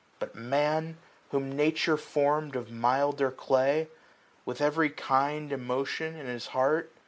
But 0.17 0.33
Man, 0.33 0.97
whom 1.29 1.55
Nature 1.55 1.95
form'd 1.95 2.55
of 2.55 2.71
milder 2.71 3.29
clay. 3.29 3.87
With 4.47 4.59
every 4.59 4.89
kind 4.89 5.51
emotion 5.51 6.15
in 6.15 6.25
his 6.25 6.47
heart. 6.57 6.91